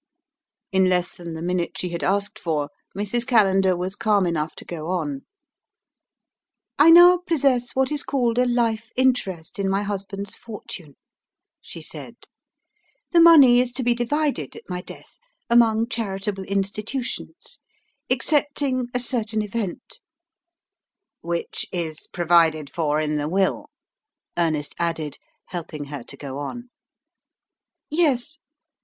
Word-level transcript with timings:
In 0.71 0.85
less 0.85 1.11
than 1.13 1.35
the 1.35 1.43
minute 1.43 1.77
she 1.77 1.89
had 1.89 2.01
asked 2.03 2.39
for, 2.39 2.71
Mrs. 2.97 3.23
Callender 3.27 3.77
was 3.77 3.95
calm 3.95 4.25
enough 4.25 4.55
to 4.55 4.65
go 4.65 4.87
on. 4.87 5.27
"I 6.79 6.89
now 6.89 7.19
possess 7.19 7.75
what 7.75 7.91
is 7.91 8.01
called 8.01 8.39
a 8.39 8.47
life 8.47 8.89
interest 8.95 9.59
in 9.59 9.69
my 9.69 9.83
husband's 9.83 10.35
fortune," 10.35 10.95
she 11.61 11.83
said. 11.83 12.15
"The 13.11 13.19
money 13.21 13.59
is 13.59 13.71
to 13.73 13.83
be 13.83 13.93
divided, 13.93 14.55
at 14.55 14.67
my 14.67 14.81
death, 14.81 15.19
among 15.51 15.87
charitable 15.87 16.45
institutions; 16.45 17.59
excepting 18.09 18.87
a 18.95 18.99
certain 18.99 19.43
event" 19.43 19.99
"Which 21.31 21.67
is 21.71 22.07
provided 22.07 22.71
for 22.71 22.99
in 22.99 23.17
the 23.17 23.29
will?" 23.29 23.69
Ernest 24.35 24.73
added, 24.79 25.19
helping 25.49 25.85
her 25.93 26.03
to 26.05 26.17
go 26.17 26.39
on. 26.39 26.71
"Yes. 27.91 28.37